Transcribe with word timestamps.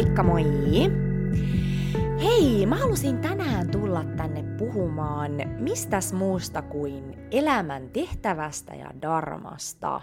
Moikka 0.00 0.22
moi! 0.22 0.44
Hei, 2.22 2.66
mä 2.66 2.76
halusin 2.76 3.18
tänään 3.18 3.70
tulla 3.70 4.04
tänne 4.04 4.56
puhumaan 4.58 5.32
mistäs 5.58 6.12
muusta 6.12 6.62
kuin 6.62 7.28
elämän 7.30 7.90
tehtävästä 7.90 8.74
ja 8.74 8.90
darmasta. 9.02 10.00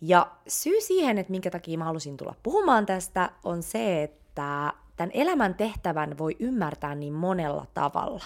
Ja 0.00 0.30
syy 0.48 0.80
siihen, 0.80 1.18
että 1.18 1.30
minkä 1.30 1.50
takia 1.50 1.78
mä 1.78 1.84
halusin 1.84 2.16
tulla 2.16 2.34
puhumaan 2.42 2.86
tästä, 2.86 3.30
on 3.44 3.62
se, 3.62 4.02
että 4.02 4.72
tämän 4.96 5.10
elämän 5.14 5.54
tehtävän 5.54 6.18
voi 6.18 6.36
ymmärtää 6.38 6.94
niin 6.94 7.12
monella 7.12 7.66
tavalla. 7.74 8.24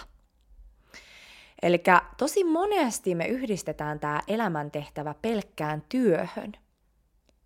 Eli 1.61 1.83
tosi 2.17 2.43
monesti 2.43 3.15
me 3.15 3.27
yhdistetään 3.27 3.99
tämä 3.99 4.21
elämäntehtävä 4.27 5.15
pelkkään 5.21 5.83
työhön– 5.89 6.51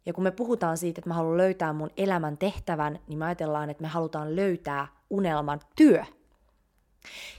ja 0.05 0.13
kun 0.13 0.23
me 0.23 0.31
puhutaan 0.31 0.77
siitä, 0.77 0.99
että 0.99 1.09
mä 1.09 1.13
haluan 1.13 1.37
löytää 1.37 1.73
mun 1.73 1.89
elämän 1.97 2.37
tehtävän, 2.37 2.99
niin 3.07 3.19
me 3.19 3.25
ajatellaan, 3.25 3.69
että 3.69 3.81
me 3.81 3.87
halutaan 3.87 4.35
löytää 4.35 4.87
unelman 5.09 5.59
työ. 5.75 6.03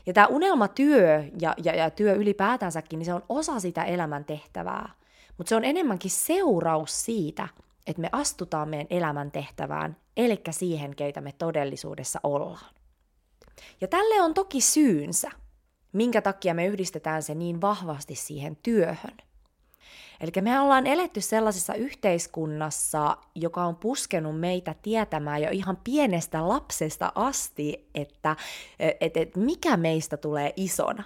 Ja 0.07 0.13
tämä 0.13 0.27
unelmatyö 0.27 1.25
ja, 1.41 1.55
ja, 1.65 1.75
ja 1.75 1.91
työ 1.91 2.15
ylipäätänsäkin, 2.15 2.99
niin 2.99 3.07
se 3.07 3.15
on 3.15 3.23
osa 3.29 3.61
sitä 3.61 3.85
elämän 3.85 4.25
tehtävää. 4.25 4.91
Mutta 5.39 5.49
se 5.49 5.57
on 5.57 5.65
enemmänkin 5.65 6.11
seuraus 6.11 7.05
siitä, 7.05 7.49
että 7.87 8.03
me 8.03 8.09
astutaan 8.13 8.69
meidän 8.69 8.87
elämän 8.91 9.31
tehtävään, 9.31 9.97
eli 10.17 10.43
siihen, 10.51 10.97
keitä 10.97 11.21
me 11.21 11.33
todellisuudessa 11.33 12.21
ollaan. 12.23 12.75
Ja 13.81 13.89
tälle 13.89 14.23
on 14.23 14.35
toki 14.35 14.61
syynsä, 14.61 15.31
minkä 15.93 16.23
takia 16.23 16.55
me 16.55 16.67
yhdistetään 16.67 17.23
se 17.23 17.35
niin 17.35 17.61
vahvasti 17.61 18.15
siihen 18.15 18.57
työhön. 18.63 19.17
Eli 20.21 20.31
me 20.41 20.61
ollaan 20.61 20.87
eletty 20.87 21.21
sellaisessa 21.21 21.75
yhteiskunnassa, 21.75 23.17
joka 23.35 23.65
on 23.65 23.77
puskenut 23.77 24.41
meitä 24.41 24.75
tietämään 24.83 25.43
jo 25.43 25.49
ihan 25.51 25.79
pienestä 25.85 26.49
lapsesta 26.49 27.13
asti, 27.15 27.89
että 27.95 28.37
et, 29.01 29.17
et 29.17 29.37
mikä 29.37 29.77
meistä 29.77 30.17
tulee 30.17 30.53
isona. 30.57 31.03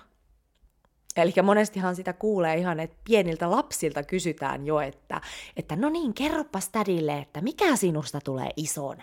Eli 1.17 1.33
monestihan 1.43 1.97
sitä 1.97 2.13
kuulee 2.13 2.57
ihan, 2.57 2.81
että 2.81 2.97
pieniltä 3.05 3.51
lapsilta 3.51 4.03
kysytään 4.03 4.67
jo, 4.67 4.81
että, 4.81 5.21
että 5.57 5.77
no 5.77 5.89
niin, 5.89 6.15
kerropas 6.15 6.69
tädille, 6.69 7.19
että 7.19 7.41
mikä 7.41 7.77
sinusta 7.77 8.21
tulee 8.25 8.51
isona. 8.57 9.03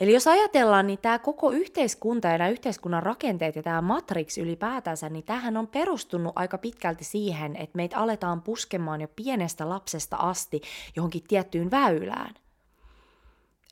Eli 0.00 0.12
jos 0.12 0.26
ajatellaan, 0.26 0.86
niin 0.86 0.98
tämä 0.98 1.18
koko 1.18 1.50
yhteiskunta 1.50 2.28
ja 2.28 2.38
nämä 2.38 2.50
yhteiskunnan 2.50 3.02
rakenteet 3.02 3.56
ja 3.56 3.62
tämä 3.62 3.82
matrix 3.82 4.38
ylipäätänsä, 4.38 5.08
niin 5.08 5.24
tähän 5.24 5.56
on 5.56 5.66
perustunut 5.66 6.32
aika 6.36 6.58
pitkälti 6.58 7.04
siihen, 7.04 7.56
että 7.56 7.76
meitä 7.76 7.98
aletaan 7.98 8.42
puskemaan 8.42 9.00
jo 9.00 9.08
pienestä 9.16 9.68
lapsesta 9.68 10.16
asti 10.16 10.60
johonkin 10.96 11.22
tiettyyn 11.28 11.70
väylään. 11.70 12.34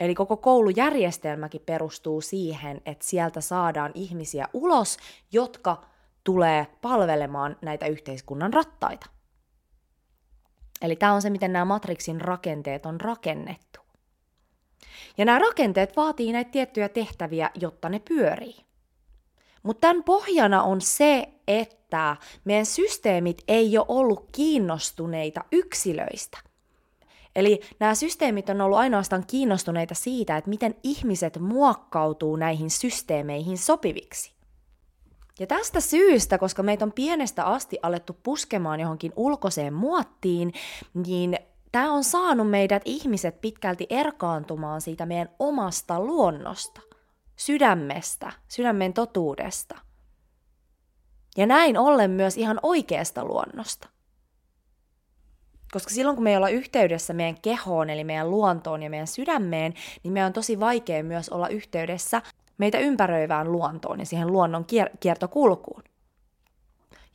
Eli 0.01 0.15
koko 0.15 0.37
koulujärjestelmäkin 0.37 1.63
perustuu 1.67 2.21
siihen, 2.21 2.81
että 2.87 3.05
sieltä 3.05 3.41
saadaan 3.41 3.93
ihmisiä 3.95 4.49
ulos, 4.53 4.97
jotka 5.33 5.85
tulee 6.25 6.67
palvelemaan 6.83 7.57
näitä 7.63 7.87
yhteiskunnan 7.87 8.53
rattaita. 8.53 9.07
Eli 10.83 10.97
tämä 10.97 11.13
on 11.13 11.23
se, 11.23 11.31
miten 11.31 11.53
nämä 11.53 11.65
matrixin 11.65 12.21
rakenteet 12.21 12.87
on 12.87 13.01
rakennettu. 13.01 13.88
Ja 15.19 15.25
nämä 15.25 15.39
rakenteet 15.39 15.97
vaatii 15.97 16.33
näitä 16.33 16.51
tiettyjä 16.51 16.89
tehtäviä, 16.89 17.51
jotta 17.61 17.89
ne 17.89 17.99
pyörii. 17.99 18.57
Mutta 19.63 19.81
tämän 19.81 20.05
pohjana 20.05 20.63
on 20.63 20.81
se, 20.81 21.29
että 21.49 22.17
meidän 22.45 22.67
systeemit 22.67 23.43
ei 23.49 23.79
ole 23.79 23.87
ollut 23.89 24.29
kiinnostuneita 24.33 25.45
yksilöistä. 25.53 26.39
Eli 27.37 27.61
nämä 27.81 27.95
systeemit 27.95 28.49
on 28.51 28.61
ollut 28.61 28.79
ainoastaan 28.79 29.25
kiinnostuneita 29.27 29.95
siitä, 29.95 30.37
että 30.37 30.51
miten 30.51 30.75
ihmiset 30.83 31.39
muokkautuu 31.39 32.37
näihin 32.37 32.71
systeemeihin 32.71 33.59
sopiviksi. 33.59 34.33
Ja 35.41 35.47
tästä 35.47 35.81
syystä, 35.81 36.39
koska 36.39 36.63
meitä 36.63 36.85
on 36.85 36.93
pienestä 36.93 37.45
asti 37.45 37.79
alettu 37.83 38.17
puskemaan 38.23 38.81
johonkin 38.81 39.13
ulkoiseen 39.17 39.75
muottiin, 39.75 40.53
niin 40.95 41.39
tämä 41.73 41.93
on 41.93 42.05
saanut 42.05 42.51
meidät 42.51 42.83
ihmiset 42.85 43.41
pitkälti 43.41 43.87
erkaantumaan 43.91 44.81
siitä 44.81 45.07
meidän 45.07 45.29
omasta 45.39 46.01
luonnosta, 46.01 46.81
sydämestä, 47.37 48.33
sydämen 48.49 48.93
totuudesta. 48.93 49.79
Ja 51.37 51.47
näin 51.47 51.79
ollen 51.79 52.11
myös 52.11 52.37
ihan 52.37 52.61
oikeasta 52.63 53.25
luonnosta. 53.25 53.89
Koska 55.73 55.91
silloin 55.91 56.17
kun 56.17 56.25
me 56.25 56.31
ei 56.31 56.37
olla 56.37 56.49
yhteydessä 56.49 57.13
meidän 57.13 57.41
kehoon, 57.41 57.91
eli 57.91 58.05
meidän 58.05 58.31
luontoon 58.31 58.83
ja 58.83 58.91
meidän 58.91 59.07
sydämeen, 59.07 59.75
niin 60.03 60.13
meidän 60.13 60.27
on 60.27 60.33
tosi 60.33 60.61
vaikea 60.61 61.05
myös 61.05 61.29
olla 61.29 61.49
yhteydessä 61.49 62.23
meitä 62.59 62.79
ympäröivään 62.79 63.53
luontoon 63.53 64.01
ja 64.01 64.07
siihen 64.07 64.33
luonnon 64.33 64.65
kier- 64.65 64.97
kiertokulkuun. 65.01 65.83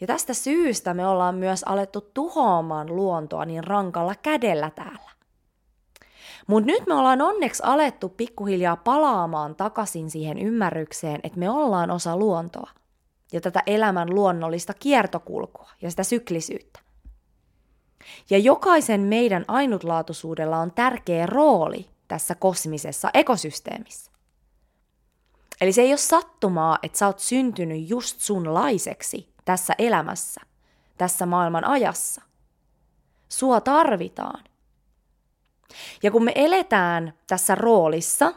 Ja 0.01 0.07
tästä 0.07 0.33
syystä 0.33 0.93
me 0.93 1.07
ollaan 1.07 1.35
myös 1.35 1.63
alettu 1.63 2.01
tuhoamaan 2.13 2.95
luontoa 2.95 3.45
niin 3.45 3.63
rankalla 3.63 4.15
kädellä 4.15 4.69
täällä. 4.69 5.13
Mutta 6.47 6.65
nyt 6.65 6.87
me 6.87 6.93
ollaan 6.93 7.21
onneksi 7.21 7.63
alettu 7.65 8.09
pikkuhiljaa 8.09 8.75
palaamaan 8.75 9.55
takaisin 9.55 10.09
siihen 10.09 10.37
ymmärrykseen, 10.37 11.19
että 11.23 11.39
me 11.39 11.49
ollaan 11.49 11.91
osa 11.91 12.17
luontoa 12.17 12.69
ja 13.31 13.41
tätä 13.41 13.63
elämän 13.67 14.15
luonnollista 14.15 14.73
kiertokulkua 14.73 15.69
ja 15.81 15.89
sitä 15.89 16.03
syklisyyttä. 16.03 16.79
Ja 18.29 18.37
jokaisen 18.37 19.01
meidän 19.01 19.45
ainutlaatuisuudella 19.47 20.57
on 20.57 20.71
tärkeä 20.71 21.25
rooli 21.25 21.89
tässä 22.07 22.35
kosmisessa 22.35 23.09
ekosysteemissä. 23.13 24.11
Eli 25.61 25.71
se 25.71 25.81
ei 25.81 25.91
ole 25.91 25.97
sattumaa, 25.97 26.79
että 26.83 26.97
sä 26.97 27.07
oot 27.07 27.19
syntynyt 27.19 27.89
just 27.89 28.19
sunlaiseksi, 28.19 29.32
tässä 29.45 29.73
elämässä, 29.77 30.41
tässä 30.97 31.25
maailman 31.25 31.65
ajassa. 31.65 32.21
Sua 33.29 33.61
tarvitaan. 33.61 34.43
Ja 36.03 36.11
kun 36.11 36.23
me 36.23 36.31
eletään 36.35 37.13
tässä 37.27 37.55
roolissa, 37.55 38.33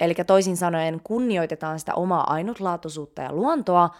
eli 0.00 0.14
toisin 0.14 0.56
sanoen 0.56 1.00
kunnioitetaan 1.04 1.78
sitä 1.78 1.94
omaa 1.94 2.32
ainutlaatuisuutta 2.32 3.22
ja 3.22 3.32
luontoa, 3.32 3.90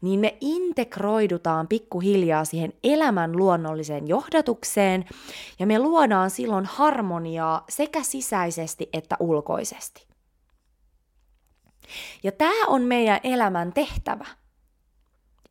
niin 0.00 0.20
me 0.20 0.36
integroidutaan 0.40 1.68
pikkuhiljaa 1.68 2.44
siihen 2.44 2.72
elämän 2.84 3.36
luonnolliseen 3.36 4.08
johdatukseen 4.08 5.04
ja 5.58 5.66
me 5.66 5.78
luodaan 5.78 6.30
silloin 6.30 6.64
harmoniaa 6.64 7.64
sekä 7.68 8.02
sisäisesti 8.02 8.88
että 8.92 9.16
ulkoisesti. 9.20 10.06
Ja 12.22 12.32
tämä 12.32 12.66
on 12.66 12.82
meidän 12.82 13.20
elämän 13.22 13.72
tehtävä– 13.72 14.26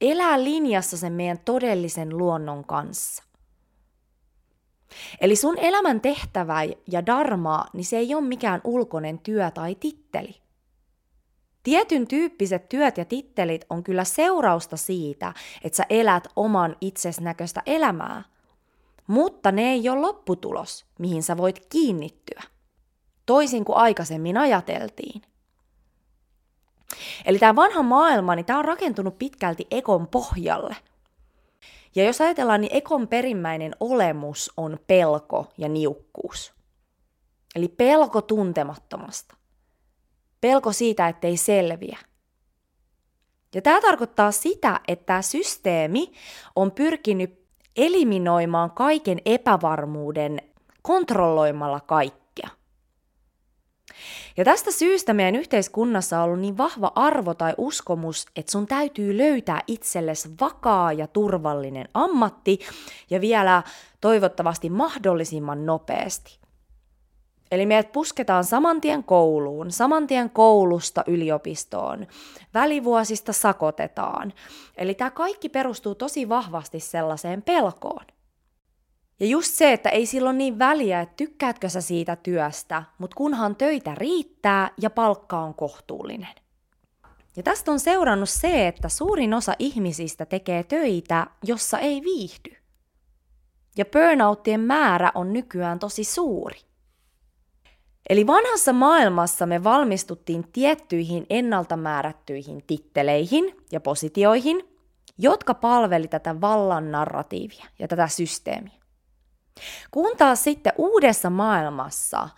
elää 0.01 0.43
linjassa 0.43 0.97
sen 0.97 1.13
meidän 1.13 1.39
todellisen 1.39 2.17
luonnon 2.17 2.65
kanssa. 2.65 3.23
Eli 5.21 5.35
sun 5.35 5.57
elämän 5.57 6.01
tehtävä 6.01 6.63
ja 6.91 7.05
dharma, 7.05 7.65
niin 7.73 7.85
se 7.85 7.97
ei 7.97 8.15
ole 8.15 8.23
mikään 8.23 8.61
ulkoinen 8.63 9.19
työ 9.19 9.51
tai 9.51 9.75
titteli. 9.75 10.35
Tietyn 11.63 12.07
tyyppiset 12.07 12.69
työt 12.69 12.97
ja 12.97 13.05
tittelit 13.05 13.65
on 13.69 13.83
kyllä 13.83 14.03
seurausta 14.03 14.77
siitä, 14.77 15.33
että 15.63 15.77
sä 15.77 15.85
elät 15.89 16.27
oman 16.35 16.75
itses 16.81 17.21
näköistä 17.21 17.63
elämää, 17.65 18.23
mutta 19.07 19.51
ne 19.51 19.71
ei 19.71 19.89
ole 19.89 20.01
lopputulos, 20.01 20.85
mihin 20.99 21.23
sä 21.23 21.37
voit 21.37 21.65
kiinnittyä. 21.69 22.41
Toisin 23.25 23.65
kuin 23.65 23.77
aikaisemmin 23.77 24.37
ajateltiin. 24.37 25.21
Eli 27.25 27.39
tämä 27.39 27.55
vanha 27.55 27.83
maailma, 27.83 28.35
niin 28.35 28.45
tämä 28.45 28.59
on 28.59 28.65
rakentunut 28.65 29.17
pitkälti 29.19 29.67
ekon 29.71 30.07
pohjalle. 30.07 30.75
Ja 31.95 32.03
jos 32.03 32.21
ajatellaan, 32.21 32.61
niin 32.61 32.75
ekon 32.75 33.07
perimmäinen 33.07 33.75
olemus 33.79 34.51
on 34.57 34.79
pelko 34.87 35.47
ja 35.57 35.69
niukkuus. 35.69 36.53
Eli 37.55 37.67
pelko 37.67 38.21
tuntemattomasta. 38.21 39.35
Pelko 40.41 40.71
siitä, 40.71 41.07
ettei 41.07 41.37
selviä. 41.37 41.97
Ja 43.55 43.61
tämä 43.61 43.81
tarkoittaa 43.81 44.31
sitä, 44.31 44.79
että 44.87 45.05
tämä 45.05 45.21
systeemi 45.21 46.11
on 46.55 46.71
pyrkinyt 46.71 47.45
eliminoimaan 47.75 48.71
kaiken 48.71 49.17
epävarmuuden 49.25 50.39
kontrolloimalla 50.81 51.79
kaikki. 51.79 52.24
Ja 54.37 54.45
tästä 54.45 54.71
syystä 54.71 55.13
meidän 55.13 55.35
yhteiskunnassa 55.35 56.17
on 56.17 56.23
ollut 56.23 56.39
niin 56.39 56.57
vahva 56.57 56.91
arvo 56.95 57.33
tai 57.33 57.53
uskomus, 57.57 58.25
että 58.35 58.51
sun 58.51 58.67
täytyy 58.67 59.17
löytää 59.17 59.61
itsellesi 59.67 60.29
vakaa 60.41 60.93
ja 60.93 61.07
turvallinen 61.07 61.89
ammatti 61.93 62.59
ja 63.09 63.21
vielä 63.21 63.63
toivottavasti 64.01 64.69
mahdollisimman 64.69 65.65
nopeasti. 65.65 66.39
Eli 67.51 67.65
meidät 67.65 67.91
pusketaan 67.91 68.43
saman 68.43 68.81
tien 68.81 69.03
kouluun, 69.03 69.71
saman 69.71 70.07
tien 70.07 70.29
koulusta 70.29 71.03
yliopistoon, 71.07 72.07
välivuosista 72.53 73.33
sakotetaan. 73.33 74.33
Eli 74.77 74.93
tämä 74.93 75.11
kaikki 75.11 75.49
perustuu 75.49 75.95
tosi 75.95 76.29
vahvasti 76.29 76.79
sellaiseen 76.79 77.41
pelkoon. 77.41 78.05
Ja 79.19 79.25
just 79.25 79.53
se, 79.53 79.73
että 79.73 79.89
ei 79.89 80.05
silloin 80.05 80.37
niin 80.37 80.59
väliä, 80.59 81.01
että 81.01 81.13
tykkäätkö 81.17 81.69
sä 81.69 81.81
siitä 81.81 82.15
työstä, 82.15 82.83
mutta 82.97 83.15
kunhan 83.15 83.55
töitä 83.55 83.95
riittää 83.95 84.71
ja 84.81 84.89
palkka 84.89 85.39
on 85.39 85.53
kohtuullinen. 85.53 86.35
Ja 87.35 87.43
tästä 87.43 87.71
on 87.71 87.79
seurannut 87.79 88.29
se, 88.29 88.67
että 88.67 88.89
suurin 88.89 89.33
osa 89.33 89.53
ihmisistä 89.59 90.25
tekee 90.25 90.63
töitä, 90.63 91.27
jossa 91.43 91.79
ei 91.79 92.01
viihdy. 92.01 92.55
Ja 93.77 93.85
burnouttien 93.85 94.59
määrä 94.59 95.11
on 95.15 95.33
nykyään 95.33 95.79
tosi 95.79 96.03
suuri. 96.03 96.59
Eli 98.09 98.27
vanhassa 98.27 98.73
maailmassa 98.73 99.45
me 99.45 99.63
valmistuttiin 99.63 100.51
tiettyihin 100.51 101.25
ennalta 101.29 101.77
määrättyihin 101.77 102.63
titteleihin 102.67 103.55
ja 103.71 103.79
positioihin, 103.79 104.69
jotka 105.17 105.53
palveli 105.53 106.07
tätä 106.07 106.41
vallan 106.41 106.91
narratiivia 106.91 107.65
ja 107.79 107.87
tätä 107.87 108.07
systeemiä. 108.07 108.84
Kun 109.91 110.17
taas 110.17 110.43
sitten 110.43 110.73
uudessa 110.77 111.29
maailmassa 111.29 112.29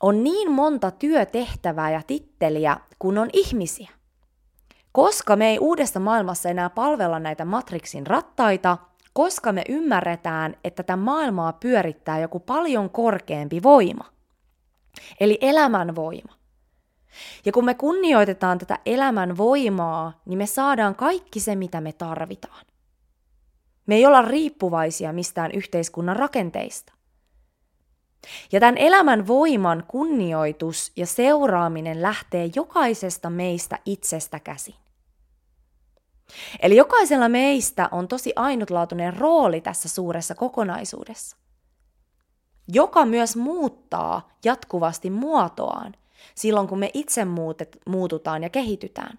on 0.00 0.24
niin 0.24 0.50
monta 0.50 0.90
työtehtävää 0.90 1.90
ja 1.90 2.02
titteliä 2.06 2.76
kuin 2.98 3.18
on 3.18 3.28
ihmisiä. 3.32 3.90
Koska 4.92 5.36
me 5.36 5.48
ei 5.48 5.58
uudessa 5.58 6.00
maailmassa 6.00 6.48
enää 6.48 6.70
palvella 6.70 7.18
näitä 7.18 7.44
Matrixin 7.44 8.06
rattaita, 8.06 8.78
koska 9.12 9.52
me 9.52 9.62
ymmärretään, 9.68 10.56
että 10.64 10.82
tätä 10.82 10.96
maailmaa 10.96 11.52
pyörittää 11.52 12.18
joku 12.18 12.40
paljon 12.40 12.90
korkeampi 12.90 13.62
voima. 13.62 14.04
Eli 15.20 15.38
elämän 15.40 15.94
voima. 15.94 16.32
Ja 17.44 17.52
kun 17.52 17.64
me 17.64 17.74
kunnioitetaan 17.74 18.58
tätä 18.58 18.78
elämän 18.86 19.36
voimaa, 19.36 20.20
niin 20.24 20.38
me 20.38 20.46
saadaan 20.46 20.94
kaikki 20.94 21.40
se, 21.40 21.56
mitä 21.56 21.80
me 21.80 21.92
tarvitaan. 21.92 22.66
Me 23.86 23.94
ei 23.94 24.06
olla 24.06 24.22
riippuvaisia 24.22 25.12
mistään 25.12 25.50
yhteiskunnan 25.52 26.16
rakenteista. 26.16 26.92
Ja 28.52 28.60
tämän 28.60 28.78
elämän 28.78 29.26
voiman 29.26 29.84
kunnioitus 29.88 30.92
ja 30.96 31.06
seuraaminen 31.06 32.02
lähtee 32.02 32.50
jokaisesta 32.54 33.30
meistä 33.30 33.78
itsestä 33.84 34.40
käsin. 34.40 34.74
Eli 36.62 36.76
jokaisella 36.76 37.28
meistä 37.28 37.88
on 37.92 38.08
tosi 38.08 38.32
ainutlaatuinen 38.36 39.16
rooli 39.16 39.60
tässä 39.60 39.88
suuressa 39.88 40.34
kokonaisuudessa, 40.34 41.36
joka 42.68 43.04
myös 43.04 43.36
muuttaa 43.36 44.28
jatkuvasti 44.44 45.10
muotoaan 45.10 45.94
silloin, 46.34 46.68
kun 46.68 46.78
me 46.78 46.90
itse 46.94 47.24
muutet, 47.24 47.78
muututaan 47.86 48.42
ja 48.42 48.50
kehitytään, 48.50 49.16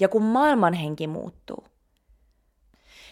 ja 0.00 0.08
kun 0.08 0.22
maailmanhenki 0.22 1.06
muuttuu. 1.06 1.69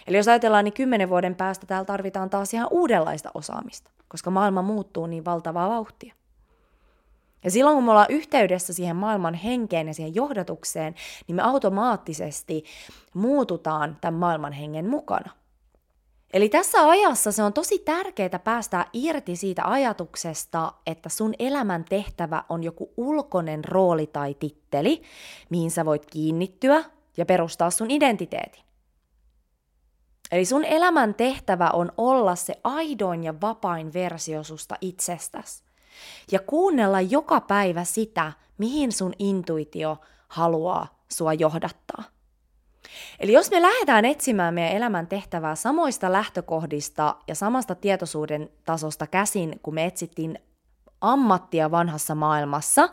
Eli 0.08 0.16
jos 0.16 0.28
ajatellaan, 0.28 0.64
niin 0.64 0.72
kymmenen 0.72 1.08
vuoden 1.08 1.34
päästä 1.34 1.66
täällä 1.66 1.84
tarvitaan 1.84 2.30
taas 2.30 2.54
ihan 2.54 2.68
uudenlaista 2.70 3.30
osaamista, 3.34 3.90
koska 4.08 4.30
maailma 4.30 4.62
muuttuu 4.62 5.06
niin 5.06 5.24
valtavaa 5.24 5.68
vauhtia. 5.68 6.14
Ja 7.44 7.50
silloin 7.50 7.76
kun 7.76 7.84
me 7.84 7.90
ollaan 7.90 8.06
yhteydessä 8.10 8.72
siihen 8.72 8.96
maailman 8.96 9.34
henkeen 9.34 9.86
ja 9.86 9.94
siihen 9.94 10.14
johdatukseen, 10.14 10.94
niin 11.26 11.36
me 11.36 11.42
automaattisesti 11.42 12.64
muututaan 13.14 13.96
tämän 14.00 14.20
maailman 14.20 14.52
hengen 14.52 14.88
mukana. 14.88 15.32
Eli 16.32 16.48
tässä 16.48 16.88
ajassa 16.88 17.32
se 17.32 17.42
on 17.42 17.52
tosi 17.52 17.78
tärkeää 17.78 18.38
päästää 18.44 18.84
irti 18.92 19.36
siitä 19.36 19.62
ajatuksesta, 19.64 20.72
että 20.86 21.08
sun 21.08 21.34
elämän 21.38 21.84
tehtävä 21.88 22.44
on 22.48 22.64
joku 22.64 22.92
ulkoinen 22.96 23.64
rooli 23.64 24.06
tai 24.06 24.34
titteli, 24.34 25.02
mihin 25.50 25.70
sä 25.70 25.84
voit 25.84 26.06
kiinnittyä 26.06 26.84
ja 27.16 27.26
perustaa 27.26 27.70
sun 27.70 27.90
identiteetin. 27.90 28.67
Eli 30.32 30.44
sun 30.44 30.64
elämän 30.64 31.14
tehtävä 31.14 31.70
on 31.70 31.92
olla 31.96 32.36
se 32.36 32.54
aidoin 32.64 33.24
ja 33.24 33.40
vapain 33.40 33.92
versio 33.92 34.44
susta 34.44 34.74
itsestäsi. 34.80 35.62
Ja 36.32 36.38
kuunnella 36.38 37.00
joka 37.00 37.40
päivä 37.40 37.84
sitä, 37.84 38.32
mihin 38.58 38.92
sun 38.92 39.12
intuitio 39.18 39.96
haluaa 40.28 41.02
sua 41.08 41.32
johdattaa. 41.32 42.04
Eli 43.20 43.32
jos 43.32 43.50
me 43.50 43.62
lähdetään 43.62 44.04
etsimään 44.04 44.54
meidän 44.54 44.76
elämän 44.76 45.06
tehtävää 45.06 45.54
samoista 45.54 46.12
lähtökohdista 46.12 47.16
ja 47.26 47.34
samasta 47.34 47.74
tietoisuuden 47.74 48.50
tasosta 48.64 49.06
käsin, 49.06 49.60
kun 49.62 49.74
me 49.74 49.84
etsittiin 49.84 50.38
ammattia 51.00 51.70
vanhassa 51.70 52.14
maailmassa, 52.14 52.88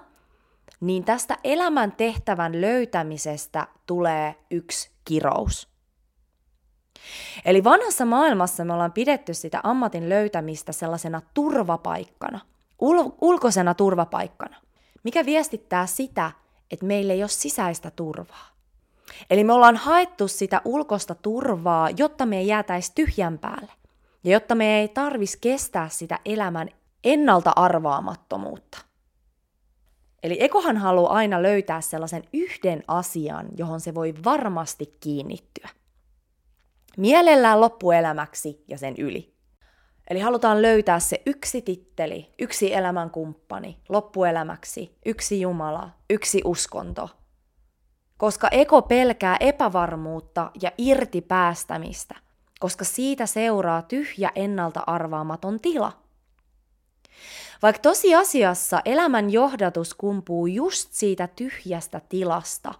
niin 0.80 1.04
tästä 1.04 1.38
elämän 1.44 1.92
tehtävän 1.92 2.62
löytämisestä 2.62 3.68
tulee 3.86 4.36
yksi 4.52 4.92
kirous. 5.06 5.75
Eli 7.46 7.64
vanhassa 7.64 8.06
maailmassa 8.06 8.66
me 8.66 8.74
ollaan 8.74 8.92
pidetty 8.92 9.34
sitä 9.34 9.60
ammatin 9.64 10.10
löytämistä 10.10 10.72
sellaisena 10.72 11.22
turvapaikkana, 11.34 12.40
ul- 12.84 13.16
ulkoisena 13.22 13.74
turvapaikkana, 13.74 14.58
mikä 15.04 15.26
viestittää 15.26 15.86
sitä, 15.86 16.32
että 16.72 16.86
meillä 16.86 17.14
ei 17.14 17.24
ole 17.24 17.30
sisäistä 17.30 17.92
turvaa. 17.92 18.48
Eli 19.30 19.44
me 19.44 19.54
ollaan 19.54 19.76
haettu 19.76 20.28
sitä 20.28 20.62
ulkoista 20.66 21.16
turvaa, 21.16 21.90
jotta 21.98 22.26
me 22.26 22.38
ei 22.38 22.48
jäätäisi 22.48 22.92
tyhjän 22.96 23.38
päälle. 23.38 23.72
Ja 24.24 24.32
jotta 24.32 24.56
me 24.56 24.80
ei 24.80 24.88
tarvis 24.88 25.38
kestää 25.38 25.90
sitä 25.90 26.20
elämän 26.26 26.70
ennalta 27.04 27.52
arvaamattomuutta. 27.56 28.78
Eli 30.24 30.38
ekohan 30.40 30.78
haluaa 30.78 31.14
aina 31.14 31.44
löytää 31.44 31.82
sellaisen 31.82 32.24
yhden 32.34 32.84
asian, 32.88 33.48
johon 33.58 33.80
se 33.80 33.96
voi 33.96 34.14
varmasti 34.26 34.98
kiinnittyä. 35.00 35.70
Mielellään 36.98 37.62
loppuelämäksi 37.62 38.64
ja 38.68 38.78
sen 38.78 38.96
yli. 38.98 39.36
Eli 40.10 40.20
halutaan 40.20 40.62
löytää 40.62 41.00
se 41.00 41.22
yksi 41.26 41.62
titteli, 41.62 42.34
yksi 42.40 42.74
elämänkumppani, 42.74 43.78
loppuelämäksi, 43.90 44.98
yksi 45.06 45.42
Jumala, 45.42 45.90
yksi 46.10 46.42
uskonto. 46.46 47.10
Koska 48.18 48.48
eko 48.52 48.82
pelkää 48.82 49.38
epävarmuutta 49.40 50.52
ja 50.62 50.72
irti 50.78 51.22
päästämistä, 51.22 52.16
koska 52.60 52.86
siitä 52.86 53.26
seuraa 53.26 53.82
tyhjä 53.82 54.32
ennalta 54.36 54.84
arvaamaton 54.88 55.60
tila. 55.60 55.92
Vaikka 57.62 57.82
tosiasiassa 57.82 58.82
elämän 58.86 59.30
johdatus 59.30 59.94
kumpuu 59.94 60.48
just 60.48 60.90
siitä 60.92 61.28
tyhjästä 61.28 62.02
tilasta 62.10 62.74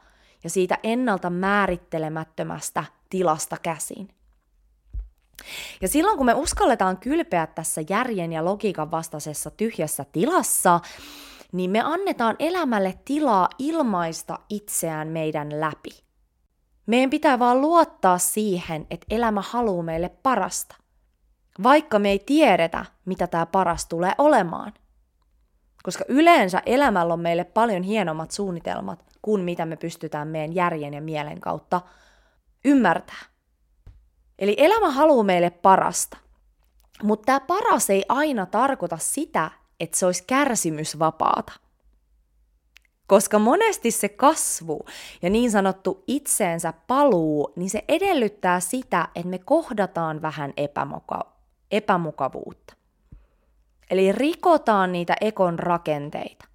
ja 0.46 0.50
siitä 0.50 0.78
ennalta 0.84 1.30
määrittelemättömästä 1.30 2.84
tilasta 3.10 3.58
käsin. 3.64 4.10
Ja 5.82 5.88
silloin 5.88 6.18
kun 6.18 6.26
me 6.26 6.34
uskalletaan 6.34 6.98
kylpeä 6.98 7.48
tässä 7.48 7.82
järjen 7.90 8.34
ja 8.34 8.46
logiikan 8.46 8.92
vastaisessa 8.92 9.52
tyhjässä 9.52 10.06
tilassa, 10.12 10.80
niin 11.52 11.72
me 11.72 11.82
annetaan 11.82 12.36
elämälle 12.40 13.00
tilaa 13.06 13.50
ilmaista 13.60 14.40
itseään 14.50 15.08
meidän 15.08 15.62
läpi. 15.62 16.04
Meidän 16.86 17.10
pitää 17.10 17.40
vaan 17.40 17.62
luottaa 17.62 18.18
siihen, 18.18 18.88
että 18.90 19.08
elämä 19.10 19.42
haluaa 19.42 19.84
meille 19.84 20.10
parasta. 20.10 20.76
Vaikka 21.64 22.00
me 22.00 22.10
ei 22.10 22.20
tiedetä, 22.20 22.86
mitä 23.06 23.28
tämä 23.28 23.46
paras 23.46 23.86
tulee 23.86 24.14
olemaan. 24.18 24.74
Koska 25.86 26.04
yleensä 26.08 26.62
elämällä 26.66 27.14
on 27.14 27.20
meille 27.20 27.44
paljon 27.44 27.84
hienommat 27.84 28.32
suunnitelmat 28.32 29.06
kuin 29.22 29.42
mitä 29.42 29.66
me 29.66 29.76
pystytään 29.76 30.28
meidän 30.28 30.56
järjen 30.56 30.94
ja 30.94 31.02
mielen 31.02 31.42
kautta 31.42 31.82
ymmärtää. 32.66 33.26
Eli 34.40 34.56
elämä 34.58 34.92
haluaa 34.92 35.24
meille 35.24 35.50
parasta. 35.50 36.18
Mutta 37.04 37.26
tämä 37.26 37.40
paras 37.40 37.90
ei 37.90 38.06
aina 38.10 38.46
tarkoita 38.46 38.98
sitä, 38.98 39.52
että 39.80 39.98
se 39.98 40.06
olisi 40.06 40.24
kärsimysvapaata. 40.28 41.54
Koska 43.08 43.40
monesti 43.40 43.92
se 43.92 44.10
kasvu 44.10 44.86
ja 45.22 45.30
niin 45.30 45.52
sanottu 45.52 46.04
itseensä 46.08 46.74
paluu, 46.88 47.54
niin 47.56 47.70
se 47.70 47.84
edellyttää 47.88 48.60
sitä, 48.60 49.08
että 49.16 49.30
me 49.30 49.40
kohdataan 49.40 50.22
vähän 50.22 50.54
epämuka- 50.58 51.32
epämukavuutta. 51.72 52.85
Eli 53.90 54.12
rikotaan 54.12 54.92
niitä 54.92 55.16
ekon 55.22 55.60
rakenteita. 55.60 56.46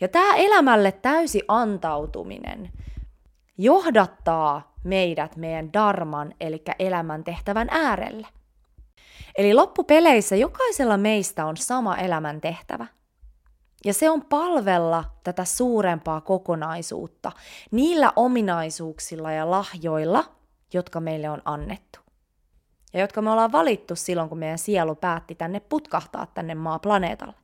Ja 0.00 0.08
tämä 0.08 0.36
elämälle 0.36 0.92
täysi 0.92 1.42
antautuminen 1.48 2.70
johdattaa 3.58 4.74
meidät 4.84 5.36
meidän 5.36 5.72
darman, 5.72 6.34
eli 6.40 6.62
elämän 6.78 7.24
tehtävän 7.24 7.68
äärelle. 7.70 8.26
Eli 9.38 9.54
loppupeleissä 9.54 10.36
jokaisella 10.36 10.96
meistä 10.96 11.46
on 11.46 11.56
sama 11.56 11.96
elämän 11.96 12.40
tehtävä. 12.40 12.86
Ja 13.84 13.94
se 13.94 14.10
on 14.10 14.22
palvella 14.22 15.04
tätä 15.22 15.44
suurempaa 15.44 16.20
kokonaisuutta 16.20 17.32
niillä 17.70 18.12
ominaisuuksilla 18.16 19.32
ja 19.32 19.50
lahjoilla, 19.50 20.24
jotka 20.72 21.00
meille 21.00 21.30
on 21.30 21.42
annettu. 21.44 22.03
Ja 22.94 23.00
jotka 23.00 23.22
me 23.22 23.30
ollaan 23.30 23.52
valittu 23.52 23.96
silloin, 23.96 24.28
kun 24.28 24.38
meidän 24.38 24.58
sielu 24.58 24.94
päätti 24.94 25.34
tänne 25.34 25.60
putkahtaa 25.60 26.26
tänne 26.26 26.54
maaplaneetalle. 26.54 27.34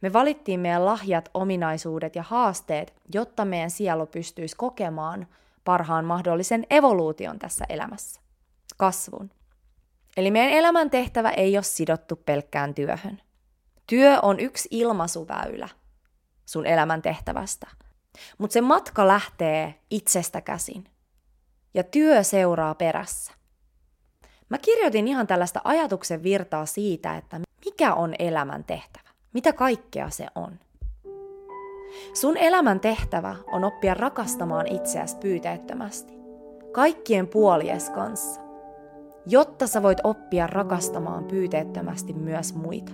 Me 0.00 0.12
valittiin 0.12 0.60
meidän 0.60 0.84
lahjat, 0.84 1.30
ominaisuudet 1.34 2.16
ja 2.16 2.22
haasteet, 2.22 2.94
jotta 3.14 3.44
meidän 3.44 3.70
sielu 3.70 4.06
pystyisi 4.06 4.56
kokemaan 4.56 5.26
parhaan 5.64 6.04
mahdollisen 6.04 6.66
evoluution 6.70 7.38
tässä 7.38 7.64
elämässä, 7.68 8.20
kasvun. 8.76 9.30
Eli 10.16 10.30
meidän 10.30 10.52
elämän 10.52 10.90
tehtävä 10.90 11.30
ei 11.30 11.56
ole 11.56 11.62
sidottu 11.62 12.16
pelkkään 12.16 12.74
työhön. 12.74 13.22
Työ 13.86 14.18
on 14.22 14.40
yksi 14.40 14.68
ilmaisuväylä 14.70 15.68
sun 16.46 16.66
elämän 16.66 17.02
tehtävästä. 17.02 17.66
Mutta 18.38 18.54
se 18.54 18.60
matka 18.60 19.06
lähtee 19.06 19.80
itsestä 19.90 20.40
käsin. 20.40 20.88
Ja 21.74 21.84
työ 21.84 22.22
seuraa 22.22 22.74
perässä. 22.74 23.35
Mä 24.48 24.58
kirjoitin 24.58 25.08
ihan 25.08 25.26
tällaista 25.26 25.60
ajatuksen 25.64 26.22
virtaa 26.22 26.66
siitä, 26.66 27.16
että 27.16 27.40
mikä 27.64 27.94
on 27.94 28.14
elämän 28.18 28.64
tehtävä. 28.64 29.10
Mitä 29.32 29.52
kaikkea 29.52 30.10
se 30.10 30.26
on. 30.34 30.52
Sun 32.14 32.36
elämän 32.36 32.80
tehtävä 32.80 33.36
on 33.52 33.64
oppia 33.64 33.94
rakastamaan 33.94 34.66
itseäsi 34.66 35.16
pyyteettömästi. 35.16 36.14
Kaikkien 36.72 37.28
puolies 37.28 37.90
kanssa. 37.90 38.40
Jotta 39.26 39.66
sä 39.66 39.82
voit 39.82 39.98
oppia 40.04 40.46
rakastamaan 40.46 41.24
pyyteettömästi 41.24 42.12
myös 42.12 42.54
muita. 42.54 42.92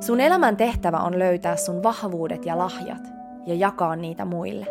Sun 0.00 0.20
elämän 0.20 0.56
tehtävä 0.56 0.98
on 0.98 1.18
löytää 1.18 1.56
sun 1.56 1.82
vahvuudet 1.82 2.46
ja 2.46 2.58
lahjat 2.58 3.08
ja 3.46 3.54
jakaa 3.54 3.96
niitä 3.96 4.24
muille. 4.24 4.66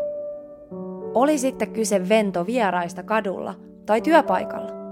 Oli 1.14 1.38
sitten 1.38 1.72
kyse 1.72 2.10
vento 2.10 2.46
vieraista 2.46 3.04
kadulla 3.04 3.56
tai 3.86 4.02
työpaikalla. 4.02 4.83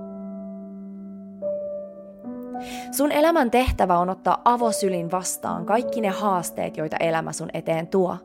Sun 2.91 3.12
elämän 3.12 3.51
tehtävä 3.51 4.00
on 4.00 4.10
ottaa 4.10 4.41
avosylin 4.46 5.12
vastaan 5.12 5.65
kaikki 5.65 6.01
ne 6.01 6.10
haasteet, 6.10 6.77
joita 6.77 6.98
elämä 6.98 7.32
sun 7.32 7.50
eteen 7.53 7.88
tuo. 7.88 8.18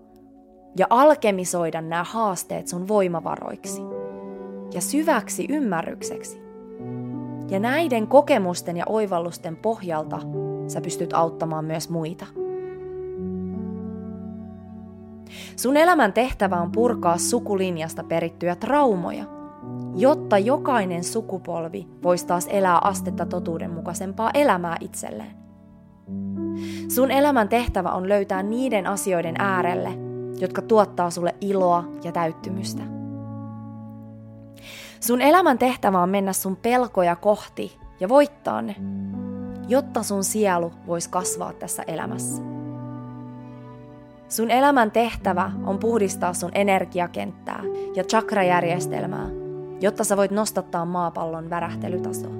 Ja 0.79 0.87
alkemisoida 0.91 1.81
nämä 1.81 2.05
haasteet 2.05 2.69
sun 2.69 2.89
voimavaroiksi. 2.89 3.83
Ja 4.75 4.81
syväksi 4.81 5.47
ymmärrykseksi. 5.49 6.43
Ja 7.49 7.59
näiden 7.59 8.07
kokemusten 8.07 8.77
ja 8.77 8.85
oivallusten 8.89 9.57
pohjalta 9.57 10.19
sä 10.67 10.81
pystyt 10.81 11.13
auttamaan 11.13 11.65
myös 11.65 11.91
muita. 11.91 12.27
Sun 15.57 15.77
elämän 15.77 16.13
tehtävä 16.13 16.57
on 16.57 16.73
purkaa 16.73 17.19
sukulinjasta 17.19 18.05
perittyjä 18.05 18.57
traumoja– 18.57 19.25
jotta 19.97 20.39
jokainen 20.39 21.05
sukupolvi 21.05 21.89
voisi 22.03 22.27
taas 22.27 22.47
elää 22.51 22.79
astetta 22.79 23.27
totuudenmukaisempaa 23.27 24.31
elämää 24.35 24.77
itselleen. 24.81 25.37
Sun 26.89 27.11
elämän 27.11 27.49
tehtävä 27.49 27.91
on 27.91 28.09
löytää 28.09 28.43
niiden 28.43 28.87
asioiden 28.87 29.35
äärelle, 29.39 29.91
jotka 30.41 30.63
tuottaa 30.63 31.11
sulle 31.11 31.35
iloa 31.41 31.85
ja 32.05 32.13
täyttymystä. 32.13 32.83
Sun 35.01 35.21
elämän 35.21 35.59
tehtävä 35.59 36.03
on 36.03 36.09
mennä 36.09 36.33
sun 36.33 36.57
pelkoja 36.57 37.17
kohti 37.17 37.79
ja 38.01 38.09
voittaa 38.09 38.63
ne, 38.63 38.77
jotta 39.69 40.03
sun 40.03 40.25
sielu 40.25 40.73
voisi 40.87 41.11
kasvaa 41.11 41.53
tässä 41.53 41.83
elämässä. 41.87 42.43
Sun 44.29 44.51
elämän 44.51 44.91
tehtävä 44.91 45.51
on 45.65 45.79
puhdistaa 45.79 46.35
sun 46.35 46.51
energiakenttää 46.55 47.63
ja 47.95 48.05
chakrajärjestelmää 48.05 49.46
jotta 49.81 50.05
sä 50.05 50.17
voit 50.17 50.31
nostattaa 50.31 50.85
maapallon 50.85 51.51
värähtelytasoa. 51.51 52.37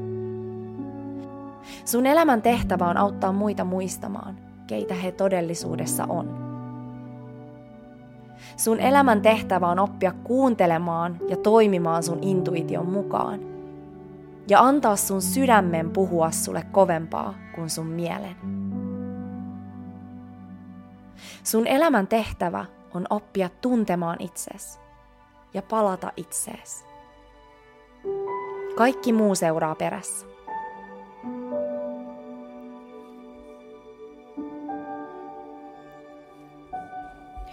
Sun 1.85 2.07
elämän 2.07 2.43
tehtävä 2.43 2.87
on 2.89 2.97
auttaa 2.97 3.33
muita 3.33 3.65
muistamaan, 3.65 4.37
keitä 4.67 4.95
he 4.95 5.13
todellisuudessa 5.13 6.05
on. 6.09 6.47
Sun 8.57 8.81
elämän 8.81 9.23
tehtävä 9.23 9.69
on 9.69 9.79
oppia 9.79 10.13
kuuntelemaan 10.25 11.17
ja 11.29 11.37
toimimaan 11.37 12.03
sun 12.03 12.19
intuition 12.23 12.91
mukaan. 12.91 13.41
Ja 14.49 14.61
antaa 14.61 14.97
sun 14.97 15.23
sydämen 15.23 15.91
puhua 15.91 16.31
sulle 16.31 16.63
kovempaa 16.73 17.35
kuin 17.55 17.71
sun 17.71 17.87
mielen. 17.87 18.37
Sun 21.45 21.67
elämän 21.67 22.07
tehtävä 22.07 22.65
on 22.95 23.07
oppia 23.11 23.49
tuntemaan 23.61 24.17
itses 24.21 24.81
ja 25.55 25.63
palata 25.63 26.13
itseesi. 26.17 26.86
Kaikki 28.77 29.13
muu 29.13 29.35
seuraa 29.35 29.75
perässä. 29.75 30.27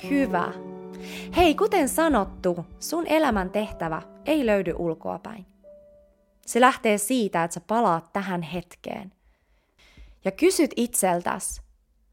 Hyvä. 0.09 0.53
Hei, 1.35 1.55
kuten 1.55 1.89
sanottu, 1.89 2.65
sun 2.79 3.07
elämän 3.07 3.49
tehtävä 3.49 4.01
ei 4.25 4.45
löydy 4.45 4.73
ulkoapäin. 4.77 5.45
Se 6.45 6.61
lähtee 6.61 6.97
siitä, 6.97 7.43
että 7.43 7.53
sä 7.53 7.61
palaat 7.67 8.13
tähän 8.13 8.41
hetkeen. 8.41 9.13
Ja 10.25 10.31
kysyt 10.31 10.71
itseltäs, 10.75 11.61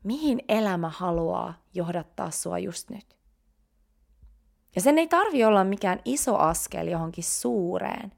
mihin 0.05 0.41
elämä 0.49 0.89
haluaa 0.89 1.55
johdattaa 1.75 2.31
sua 2.31 2.59
just 2.59 2.91
nyt. 2.91 3.17
Ja 4.75 4.81
sen 4.81 4.99
ei 4.99 5.07
tarvi 5.07 5.45
olla 5.45 5.65
mikään 5.65 6.01
iso 6.05 6.37
askel 6.37 6.87
johonkin 6.87 7.25
suureen, 7.25 8.13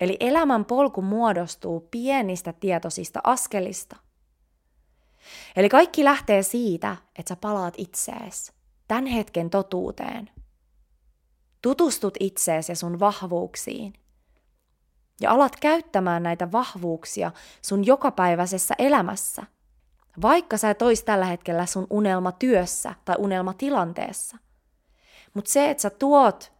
Eli 0.00 0.16
elämän 0.20 0.64
polku 0.64 1.02
muodostuu 1.02 1.88
pienistä 1.90 2.52
tietoisista 2.52 3.20
askelista. 3.24 3.96
Eli 5.56 5.68
kaikki 5.68 6.04
lähtee 6.04 6.42
siitä, 6.42 6.96
että 7.18 7.28
sä 7.28 7.36
palaat 7.40 7.74
itsees, 7.76 8.52
tämän 8.88 9.06
hetken 9.06 9.50
totuuteen. 9.50 10.30
Tutustut 11.62 12.14
itseesi 12.20 12.72
ja 12.72 12.76
sun 12.76 13.00
vahvuuksiin. 13.00 13.92
Ja 15.20 15.30
alat 15.30 15.56
käyttämään 15.60 16.22
näitä 16.22 16.52
vahvuuksia 16.52 17.32
sun 17.62 17.86
jokapäiväisessä 17.86 18.74
elämässä. 18.78 19.42
Vaikka 20.22 20.56
sä 20.56 20.70
et 20.70 20.82
ois 20.82 21.02
tällä 21.02 21.26
hetkellä 21.26 21.66
sun 21.66 21.86
unelmatyössä 21.90 22.94
tai 23.04 23.16
unelmatilanteessa. 23.18 24.36
Mutta 25.34 25.52
se, 25.52 25.70
että 25.70 25.80
sä 25.80 25.90
tuot 25.90 26.52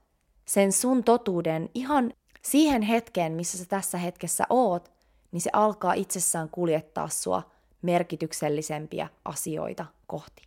sen 0.49 0.73
sun 0.73 1.05
totuuden 1.05 1.69
ihan 1.75 2.13
siihen 2.51 2.83
hetkeen, 2.83 3.33
missä 3.33 3.59
sä 3.59 3.65
tässä 3.65 3.99
hetkessä 3.99 4.45
oot, 4.51 4.93
niin 5.33 5.41
se 5.41 5.51
alkaa 5.53 5.93
itsessään 5.93 6.49
kuljettaa 6.49 7.09
sua 7.09 7.43
merkityksellisempiä 7.83 9.09
asioita 9.25 9.87
kohti. 10.07 10.43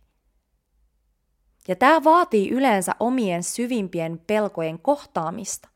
Ja 1.68 1.76
tämä 1.76 2.04
vaatii 2.04 2.50
yleensä 2.50 2.92
omien 3.00 3.42
syvimpien 3.42 4.20
pelkojen 4.26 4.78
kohtaamista, 4.78 5.68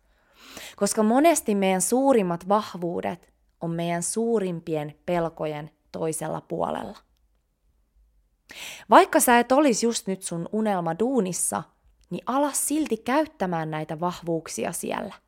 koska 0.76 1.02
monesti 1.02 1.54
meidän 1.54 1.82
suurimmat 1.82 2.48
vahvuudet 2.48 3.32
on 3.60 3.70
meidän 3.70 4.02
suurimpien 4.02 4.94
pelkojen 5.06 5.70
toisella 5.92 6.40
puolella. 6.40 6.98
Vaikka 8.90 9.20
sä 9.20 9.38
et 9.38 9.52
olisi 9.52 9.86
just 9.86 10.06
nyt 10.06 10.22
sun 10.22 10.48
unelma 10.52 10.98
duunissa, 10.98 11.62
niin 12.10 12.22
ala 12.26 12.52
silti 12.52 12.96
käyttämään 12.96 13.70
näitä 13.70 14.00
vahvuuksia 14.00 14.72
siellä. 14.72 15.23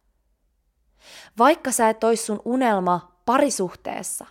Vaikka 1.38 1.72
sä 1.72 1.88
et 1.88 2.04
ois 2.04 2.26
sun 2.26 2.42
unelma 2.44 3.12
parisuhteessa, 3.24 4.26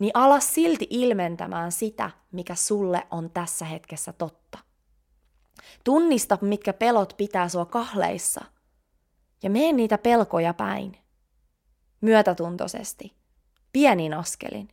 niin 0.00 0.10
ala 0.14 0.40
silti 0.40 0.86
ilmentämään 0.90 1.72
sitä, 1.72 2.10
mikä 2.32 2.54
sulle 2.54 3.06
on 3.10 3.30
tässä 3.30 3.64
hetkessä 3.64 4.12
totta. 4.12 4.58
Tunnista, 5.84 6.38
mitkä 6.40 6.72
pelot 6.72 7.14
pitää 7.16 7.48
sua 7.48 7.64
kahleissa, 7.66 8.44
ja 9.42 9.50
mene 9.50 9.72
niitä 9.72 9.98
pelkoja 9.98 10.54
päin. 10.54 10.98
Myötätuntoisesti, 12.00 13.16
pienin 13.72 14.14
askelin. 14.14 14.68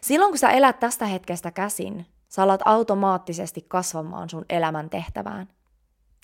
Silloin 0.00 0.30
kun 0.30 0.38
sä 0.38 0.50
elät 0.50 0.80
tästä 0.80 1.06
hetkestä 1.06 1.50
käsin, 1.50 2.06
sä 2.28 2.42
alat 2.42 2.60
automaattisesti 2.64 3.64
kasvamaan 3.68 4.30
sun 4.30 4.44
elämän 4.48 4.90
tehtävään. 4.90 5.48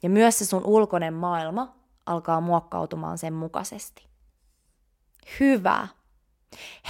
Ja 0.02 0.10
myös 0.10 0.38
se 0.38 0.44
sun 0.44 0.66
ulkoinen 0.66 1.14
maailma 1.14 1.76
alkaa 2.09 2.41
muokkautumaan 2.41 3.19
sen 3.19 3.33
mukaisesti. 3.33 4.09
Hyvä. 5.41 5.88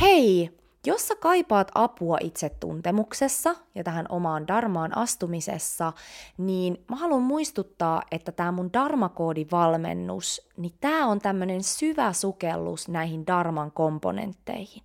Hei, 0.00 0.58
jos 0.86 1.08
sä 1.08 1.16
kaipaat 1.16 1.70
apua 1.74 2.18
itsetuntemuksessa 2.20 3.54
ja 3.74 3.84
tähän 3.84 4.06
omaan 4.08 4.48
darmaan 4.48 4.96
astumisessa, 4.96 5.92
niin 6.38 6.84
mä 6.90 6.96
haluan 6.96 7.22
muistuttaa, 7.22 8.02
että 8.10 8.32
tämä 8.32 8.52
mun 8.52 8.72
darmakoodivalmennus, 8.72 10.48
niin 10.56 10.74
tämä 10.80 11.06
on 11.06 11.18
tämmöinen 11.18 11.62
syvä 11.62 12.12
sukellus 12.12 12.88
näihin 12.88 13.26
darman 13.26 13.72
komponentteihin. 13.72 14.82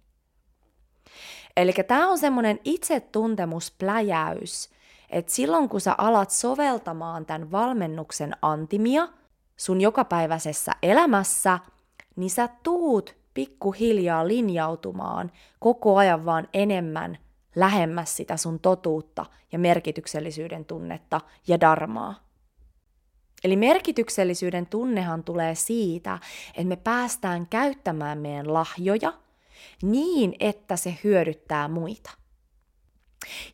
Eli 1.57 1.73
tämä 1.87 2.07
on 2.07 2.17
semmoinen 2.17 2.59
itsetuntemuspläjäys, 2.63 4.69
että 5.09 5.33
silloin 5.33 5.69
kun 5.69 5.81
sä 5.81 5.95
alat 5.97 6.31
soveltamaan 6.31 7.25
tämän 7.25 7.51
valmennuksen 7.51 8.35
antimia– 8.41 9.07
sun 9.57 9.81
jokapäiväisessä 9.81 10.71
elämässä, 10.83 11.59
niin 12.15 12.29
sä 12.29 12.49
tuut 12.63 13.15
pikkuhiljaa 13.33 14.27
linjautumaan 14.27 15.31
koko 15.59 15.97
ajan 15.97 16.25
vaan 16.25 16.47
enemmän 16.53 17.17
lähemmäs 17.55 18.15
sitä 18.15 18.37
sun 18.37 18.59
totuutta 18.59 19.25
ja 19.51 19.59
merkityksellisyyden 19.59 20.65
tunnetta 20.65 21.21
ja 21.47 21.59
darmaa. 21.59 22.23
Eli 23.43 23.55
merkityksellisyyden 23.55 24.65
tunnehan 24.65 25.23
tulee 25.23 25.55
siitä, 25.55 26.19
että 26.47 26.63
me 26.63 26.75
päästään 26.75 27.47
käyttämään 27.47 28.17
meidän 28.17 28.53
lahjoja 28.53 29.13
niin, 29.81 30.35
että 30.39 30.75
se 30.75 30.97
hyödyttää 31.03 31.67
muita. 31.67 32.11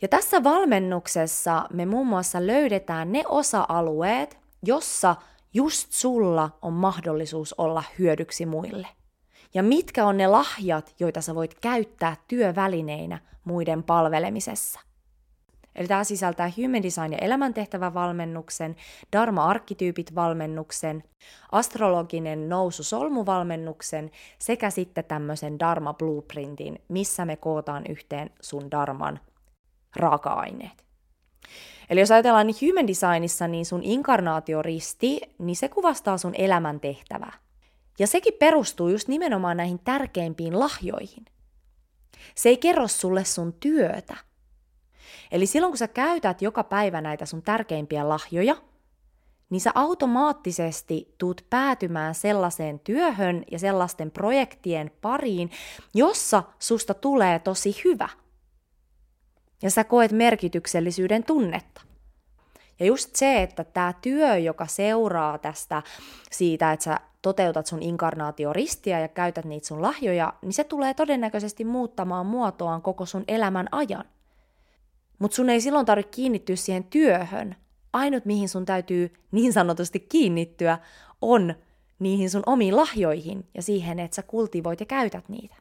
Ja 0.02 0.08
tässä 0.08 0.44
valmennuksessa 0.44 1.66
me 1.74 1.86
muun 1.86 2.08
muassa 2.08 2.48
löydetään 2.48 3.12
ne 3.12 3.24
osa-alueet, 3.28 4.38
jossa 4.64 5.16
just 5.54 5.92
sulla 5.92 6.50
on 6.62 6.74
mahdollisuus 6.74 7.54
olla 7.58 7.84
hyödyksi 8.00 8.46
muille. 8.46 8.88
Ja 9.54 9.64
mitkä 9.64 10.06
on 10.06 10.18
ne 10.18 10.28
lahjat, 10.28 10.96
joita 11.00 11.22
sä 11.22 11.36
voit 11.36 11.54
käyttää 11.54 12.18
työvälineinä 12.28 13.20
muiden 13.44 13.84
palvelemisessa. 13.84 14.80
Eli 15.76 15.88
tämä 15.88 16.04
sisältää 16.04 16.52
Human 16.58 16.84
Design 16.84 17.14
ja 17.14 17.18
elämäntehtävävalmennuksen, 17.18 18.76
Dharma-arkkityypit-valmennuksen, 19.16 21.04
astrologinen 21.52 22.50
nousu-solmuvalmennuksen 22.50 24.12
sekä 24.40 24.70
sitten 24.70 25.06
tämmöisen 25.06 25.60
Dharma 25.60 25.94
Blueprintin, 25.94 26.82
missä 26.88 27.26
me 27.26 27.36
kootaan 27.36 27.84
yhteen 27.90 28.30
sun 28.42 28.72
Dharman 28.72 29.20
raaka-aineet. 29.96 30.89
Eli 31.90 32.00
jos 32.00 32.12
ajatellaan 32.12 32.48
niin 32.48 32.70
Human 32.70 32.88
Designissa, 32.88 33.48
niin 33.48 33.66
sun 33.66 33.84
inkarnaatioristi, 33.84 35.22
niin 35.38 35.56
se 35.56 35.70
kuvastaa 35.70 36.18
sun 36.18 36.36
elämäntehtävää. 36.36 37.34
Ja 38.00 38.08
sekin 38.08 38.34
perustuu 38.40 38.90
just 38.90 39.08
nimenomaan 39.08 39.58
näihin 39.58 39.80
tärkeimpiin 39.80 40.60
lahjoihin. 40.60 41.26
Se 42.36 42.50
ei 42.50 42.58
kerro 42.58 42.88
sulle 42.88 43.26
sun 43.26 43.54
työtä, 43.54 44.16
Eli 45.32 45.46
silloin 45.46 45.72
kun 45.72 45.78
sä 45.78 45.88
käytät 45.88 46.42
joka 46.42 46.64
päivä 46.64 47.02
näitä 47.02 47.26
sun 47.26 47.42
tärkeimpiä 47.42 48.10
lahjoja, 48.10 48.56
niin 49.50 49.62
sä 49.62 49.72
automaattisesti 49.76 51.16
tuut 51.18 51.46
päätymään 51.50 52.16
sellaiseen 52.16 52.80
työhön 52.80 53.44
ja 53.52 53.60
sellaisten 53.60 54.12
projektien 54.12 54.92
pariin, 55.02 55.52
jossa 55.94 56.44
susta 56.60 56.94
tulee 56.94 57.40
tosi 57.40 57.82
hyvä. 57.86 58.10
Ja 59.62 59.70
sä 59.70 59.84
koet 59.84 60.12
merkityksellisyyden 60.12 61.24
tunnetta. 61.24 61.82
Ja 62.80 62.86
just 62.86 63.16
se, 63.16 63.42
että 63.44 63.64
tämä 63.64 63.94
työ, 64.02 64.38
joka 64.38 64.68
seuraa 64.68 65.38
tästä 65.38 65.84
siitä, 66.32 66.72
että 66.72 66.84
sä 66.84 67.00
toteutat 67.22 67.66
sun 67.66 67.82
inkarnaatioristiä 67.82 69.00
ja 69.00 69.08
käytät 69.08 69.46
niitä 69.46 69.68
sun 69.68 69.82
lahjoja, 69.82 70.34
niin 70.42 70.54
se 70.54 70.64
tulee 70.64 70.94
todennäköisesti 70.94 71.66
muuttamaan 71.66 72.26
muotoaan 72.26 72.82
koko 72.82 73.06
sun 73.06 73.24
elämän 73.28 73.68
ajan. 73.72 74.06
Mutta 75.20 75.36
sun 75.36 75.50
ei 75.50 75.62
silloin 75.62 75.86
tarvitse 75.86 76.12
kiinnittyä 76.12 76.56
siihen 76.56 76.84
työhön. 76.84 77.56
Ainut, 77.94 78.26
mihin 78.26 78.50
sun 78.50 78.66
täytyy 78.66 79.14
niin 79.32 79.54
sanotusti 79.54 80.00
kiinnittyä, 80.00 80.78
on 81.22 81.56
niihin 82.00 82.30
sun 82.30 82.44
omiin 82.46 82.76
lahjoihin 82.76 83.48
ja 83.54 83.62
siihen, 83.62 84.00
että 84.00 84.16
sä 84.16 84.22
kultivoit 84.22 84.80
ja 84.80 84.86
käytät 84.86 85.30
niitä. 85.30 85.56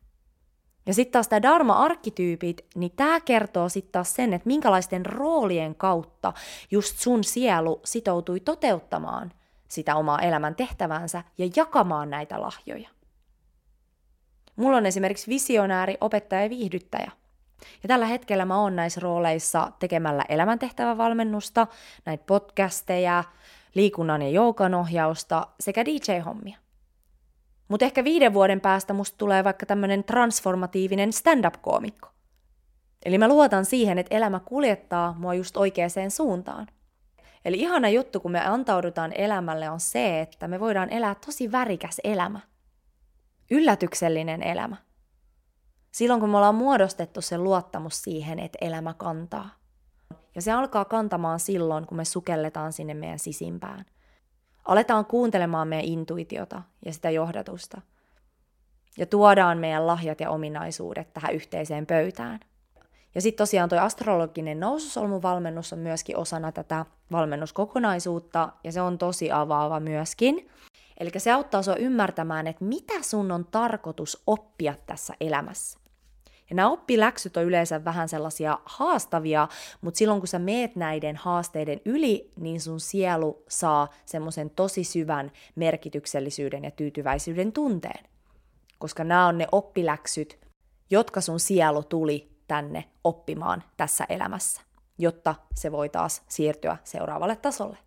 Ja 0.88 0.95
sitten 0.95 1.12
taas 1.12 1.28
tämä 1.28 1.42
Dharma-arkkityypit, 1.42 2.66
niin 2.75 2.92
tämä 2.97 3.21
kertoo 3.21 3.68
sitten 3.68 3.92
taas 3.92 4.14
sen, 4.14 4.33
että 4.33 4.47
minkälaisten 4.47 5.07
roolien 5.07 5.75
kautta 5.75 6.33
just 6.71 6.99
sun 6.99 7.25
sielu 7.25 7.80
sitoutui 7.85 8.40
toteuttamaan 8.40 9.33
sitä 9.68 9.97
omaa 9.97 10.21
elämän 10.21 10.54
tehtävänsä 10.54 11.23
ja 11.38 11.49
jakamaan 11.57 12.11
näitä 12.11 12.40
lahjoja. 12.40 12.88
Mulla 14.57 14.76
on 14.76 14.87
esimerkiksi 14.87 15.30
visionääri, 15.30 15.97
opettaja 16.00 16.42
ja 16.42 16.50
viihdyttäjä– 16.50 17.11
ja 17.83 17.88
tällä 17.88 18.07
hetkellä 18.07 18.45
mä 18.45 18.61
oon 18.61 18.76
näissä 18.76 19.00
rooleissa 19.00 19.73
tekemällä 19.78 20.25
elämäntehtävävalmennusta, 20.28 21.66
näitä 22.04 22.25
podcasteja, 22.26 23.25
liikunnan 23.75 24.23
ja 24.23 24.28
joukan 24.28 24.75
ohjausta 24.75 25.47
sekä 25.61 25.85
DJ-hommia. 25.85 26.59
Mutta 27.69 27.85
ehkä 27.85 28.05
viiden 28.05 28.35
vuoden 28.35 28.61
päästä 28.61 28.93
musta 28.93 29.19
tulee 29.19 29.45
vaikka 29.45 29.67
tämmöinen 29.67 30.05
transformatiivinen 30.05 31.13
stand-up-koomikko. 31.13 32.09
Eli 33.05 33.19
mä 33.19 33.29
luotan 33.29 33.65
siihen, 33.65 33.99
että 33.99 34.17
elämä 34.17 34.41
kuljettaa 34.41 35.15
mua 35.19 35.35
just 35.35 35.57
oikeaan 35.57 36.11
suuntaan. 36.11 36.67
Eli 37.45 37.61
ihana 37.61 37.89
juttu, 37.89 38.21
kun 38.21 38.33
me 38.33 38.47
antaudutaan 38.47 39.13
elämälle, 39.13 39.71
on 39.71 39.81
se, 39.81 40.21
että 40.21 40.49
me 40.49 40.61
voidaan 40.61 40.91
elää 40.91 41.15
tosi 41.26 41.52
värikäs 41.52 42.00
elämä. 42.04 42.41
Yllätyksellinen 43.50 44.43
elämä. 44.43 44.76
Silloin 45.93 46.21
kun 46.21 46.31
me 46.31 46.37
ollaan 46.37 46.54
muodostettu 46.54 47.21
se 47.21 47.39
luottamus 47.39 48.02
siihen, 48.02 48.39
että 48.39 48.59
elämä 48.61 48.95
kantaa. 48.95 49.50
Ja 50.35 50.43
se 50.43 50.52
alkaa 50.52 50.85
kantamaan 50.85 51.41
silloin, 51.41 51.87
kun 51.87 51.97
me 51.97 52.04
sukelletaan 52.04 52.73
sinne 52.73 52.95
meidän 52.95 53.19
sisimpään. 53.19 53.85
Aletaan 54.69 55.07
kuuntelemaan 55.07 55.69
meidän 55.69 55.85
intuitiota 55.85 56.63
ja 56.85 56.93
sitä 56.93 57.11
johdatusta. 57.11 57.81
Ja 58.99 59.07
tuodaan 59.07 59.59
meidän 59.59 59.87
lahjat 59.87 60.21
ja 60.21 60.31
ominaisuudet 60.31 61.13
tähän 61.13 61.35
yhteiseen 61.35 61.87
pöytään. 61.87 62.41
Ja 63.15 63.21
sitten 63.21 63.39
tosiaan 63.39 63.69
tuo 63.69 63.78
astrologinen 63.78 64.61
noususolmuvalmennus 64.61 65.73
on 65.73 65.78
myöskin 65.78 66.17
osana 66.17 66.52
tätä 66.52 66.87
valmennuskokonaisuutta, 67.13 68.49
ja 68.65 68.73
se 68.73 68.81
on 68.81 68.99
tosi 68.99 69.33
avaava 69.33 69.81
myöskin. 69.81 70.50
Eli 71.00 71.11
se 71.17 71.33
auttaa 71.33 71.63
sinua 71.63 71.76
ymmärtämään, 71.76 72.47
että 72.47 72.65
mitä 72.65 73.02
sun 73.02 73.33
on 73.33 73.47
tarkoitus 73.50 74.23
oppia 74.26 74.75
tässä 74.87 75.15
elämässä. 75.21 75.78
Ja 76.50 76.56
nämä 76.56 76.71
oppiläksyt 76.71 77.37
on 77.37 77.45
yleensä 77.45 77.84
vähän 77.84 78.08
sellaisia 78.08 78.58
haastavia, 78.65 79.49
mutta 79.80 79.99
silloin 79.99 80.21
kun 80.21 80.28
sä 80.28 80.39
meet 80.39 80.76
näiden 80.76 81.17
haasteiden 81.17 81.80
yli, 81.84 82.32
niin 82.37 82.61
sun 82.61 82.80
sielu 82.80 83.43
saa 83.49 83.89
semmoisen 84.04 84.50
tosi 84.50 84.84
syvän 84.84 85.32
merkityksellisyyden 85.54 86.65
ja 86.65 86.71
tyytyväisyyden 86.71 87.52
tunteen. 87.52 88.04
Koska 88.78 89.04
nämä 89.04 89.26
on 89.26 89.39
ne 89.39 89.47
oppiläksyt, 89.52 90.39
jotka 90.91 91.21
sun 91.21 91.41
sielu 91.41 91.82
tuli 91.82 92.30
tänne 92.49 92.84
oppimaan 93.04 93.63
tässä 93.76 94.06
elämässä, 94.08 94.63
jotta 94.99 95.34
se 95.54 95.73
voi 95.73 95.89
taas 95.89 96.23
siirtyä 96.28 96.76
seuraavalle 96.84 97.37
tasolle. 97.37 97.78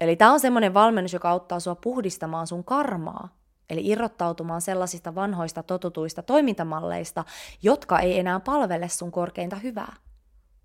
Eli 0.00 0.16
tämä 0.16 0.32
on 0.32 0.40
semmoinen 0.40 0.74
valmennus, 0.74 1.12
joka 1.12 1.30
auttaa 1.30 1.60
sua 1.60 1.74
puhdistamaan 1.74 2.46
sun 2.46 2.64
karmaa, 2.64 3.37
eli 3.70 3.86
irrottautumaan 3.86 4.60
sellaisista 4.60 5.14
vanhoista 5.14 5.62
totutuista 5.62 6.22
toimintamalleista, 6.22 7.24
jotka 7.62 7.98
ei 7.98 8.18
enää 8.18 8.40
palvele 8.40 8.88
sun 8.88 9.12
korkeinta 9.12 9.56
hyvää. 9.56 9.96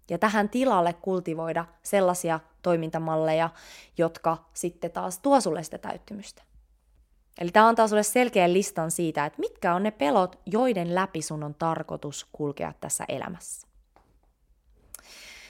Ja 0.10 0.18
tähän 0.18 0.50
tilalle 0.50 0.94
kultivoida 0.94 1.66
sellaisia 1.84 2.39
toimintamalleja, 2.62 3.50
jotka 3.98 4.38
sitten 4.54 4.92
taas 4.92 5.20
tuo 5.20 5.42
sulle 5.42 5.63
sitä 5.63 5.78
täyttymystä. 5.78 6.44
Eli 7.38 7.52
tämä 7.52 7.68
antaa 7.68 7.88
sulle 7.88 8.04
selkeän 8.04 8.54
listan 8.54 8.92
siitä, 8.92 9.26
että 9.26 9.39
mitkä 9.39 9.76
on 9.76 9.84
ne 9.84 9.92
pelot, 9.92 10.39
joiden 10.46 10.96
läpi 10.96 11.22
sun 11.22 11.44
on 11.44 11.56
tarkoitus 11.56 12.28
kulkea 12.32 12.74
tässä 12.82 13.06
elämässä. 13.08 13.68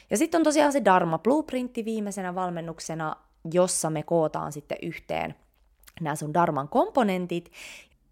Ja 0.09 0.17
sitten 0.17 0.39
on 0.39 0.43
tosiaan 0.43 0.71
se 0.71 0.83
Dharma 0.85 1.17
Blueprintti 1.17 1.85
viimeisenä 1.85 2.35
valmennuksena, 2.35 3.15
jossa 3.53 3.89
me 3.89 4.03
kootaan 4.03 4.51
sitten 4.51 4.77
yhteen 4.81 5.35
nämä 6.01 6.15
sun 6.15 6.33
Dharman 6.33 6.69
komponentit. 6.69 7.51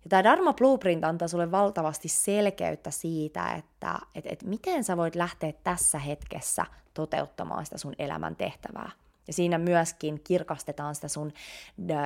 Ja 0.04 0.10
tämä 0.10 0.24
Dharma 0.24 0.54
Blueprint 0.54 1.04
antaa 1.04 1.28
sulle 1.28 1.52
valtavasti 1.52 2.08
selkeyttä 2.08 2.92
siitä, 2.92 3.52
että 3.52 4.00
et, 4.16 4.26
et 4.28 4.44
miten 4.44 4.84
sä 4.84 4.98
voit 4.98 5.16
lähteä 5.16 5.54
tässä 5.64 6.00
hetkessä 6.00 6.66
toteuttamaan 6.94 7.66
sitä 7.66 7.78
sun 7.78 7.94
elämän 8.00 8.36
tehtävää. 8.36 8.92
Ja 9.28 9.34
siinä 9.34 9.58
myöskin 9.58 10.22
kirkastetaan 10.24 10.96
sitä 10.96 11.08
sun 11.08 11.34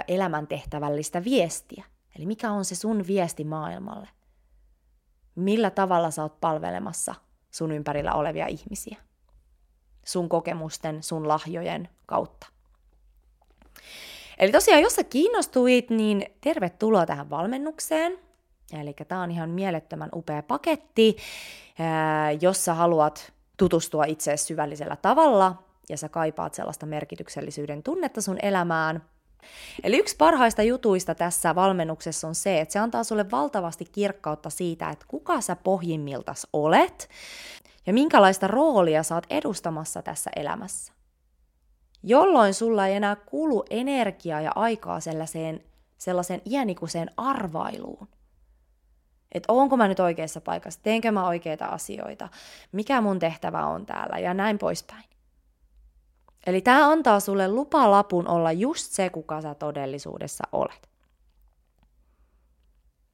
elämäntehtävällistä 0.08 1.24
viestiä. 1.24 1.86
Eli 2.16 2.26
mikä 2.26 2.52
on 2.52 2.66
se 2.66 2.76
sun 2.76 3.08
viesti 3.08 3.44
maailmalle? 3.44 4.10
Millä 5.36 5.70
tavalla 5.70 6.12
sä 6.12 6.22
oot 6.22 6.40
palvelemassa 6.42 7.16
sun 7.52 7.72
ympärillä 7.72 8.14
olevia 8.14 8.48
ihmisiä? 8.48 8.98
Sun 10.06 10.30
kokemusten, 10.30 11.04
sun 11.04 11.28
lahjojen 11.28 11.90
kautta. 12.06 12.48
Eli 14.38 14.52
tosiaan, 14.52 14.82
jos 14.82 14.96
sä 14.96 15.04
kiinnostuit, 15.04 15.90
niin 15.90 16.26
tervetuloa 16.42 17.06
tähän 17.06 17.30
valmennukseen. 17.30 18.20
Eli 18.82 18.94
tämä 19.08 19.22
on 19.22 19.32
ihan 19.32 19.50
mielettömän 19.50 20.10
upea 20.16 20.44
paketti, 20.44 21.18
jos 22.42 22.66
sä 22.66 22.74
haluat 22.74 23.34
tutustua 23.58 24.06
itse 24.06 24.38
syvällisellä 24.38 24.96
tavalla 24.96 25.64
ja 25.90 25.98
sä 25.98 26.10
kaipaat 26.10 26.54
sellaista 26.54 26.86
merkityksellisyyden 26.86 27.84
tunnetta 27.84 28.22
sun 28.22 28.38
elämään. 28.42 29.04
Eli 29.84 29.98
yksi 29.98 30.16
parhaista 30.18 30.64
jutuista 30.64 31.16
tässä 31.16 31.56
valmennuksessa 31.56 32.28
on 32.28 32.36
se, 32.36 32.62
että 32.62 32.74
se 32.74 32.80
antaa 32.80 33.04
sulle 33.04 33.32
valtavasti 33.32 33.86
kirkkautta 33.92 34.50
siitä, 34.50 34.90
että 34.90 35.06
kuka 35.08 35.42
sä 35.42 35.56
pohjimmiltas 35.56 36.48
olet 36.54 37.10
ja 37.86 37.94
minkälaista 37.94 38.48
roolia 38.48 39.04
sä 39.04 39.16
oot 39.16 39.26
edustamassa 39.30 40.02
tässä 40.02 40.32
elämässä 40.36 40.95
jolloin 42.06 42.54
sulla 42.54 42.88
ei 42.88 42.96
enää 42.96 43.16
kulu 43.16 43.66
energiaa 43.70 44.42
ja 44.42 44.52
aikaa 44.56 45.00
sellaiseen, 45.00 45.64
sellaiseen 45.98 46.42
iänikuiseen 46.46 47.12
arvailuun. 47.18 48.08
Että 49.32 49.54
onko 49.54 49.78
mä 49.78 49.88
nyt 49.88 50.00
oikeassa 50.00 50.42
paikassa, 50.42 50.80
teenkö 50.84 51.12
mä 51.12 51.28
oikeita 51.28 51.66
asioita, 51.66 52.30
mikä 52.72 53.02
mun 53.02 53.20
tehtävä 53.20 53.66
on 53.66 53.86
täällä 53.86 54.20
ja 54.20 54.34
näin 54.34 54.58
poispäin. 54.58 55.04
Eli 56.48 56.62
tämä 56.62 56.92
antaa 56.92 57.20
sulle 57.20 57.48
lupalapun 57.48 58.28
olla 58.28 58.52
just 58.52 58.92
se, 58.92 59.10
kuka 59.10 59.42
sä 59.42 59.56
todellisuudessa 59.56 60.44
olet. 60.52 60.90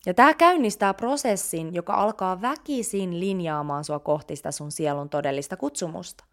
Ja 0.05 0.13
tämä 0.13 0.33
käynnistää 0.33 0.93
prosessin, 0.93 1.73
joka 1.73 1.93
alkaa 1.93 2.41
väkisin 2.41 3.19
linjaamaan 3.19 3.83
sua 3.83 3.99
kohti 3.99 4.35
sitä 4.35 4.51
sun 4.51 4.71
sielun 4.71 5.09
todellista 5.09 5.57
kutsumusta. 5.57 6.23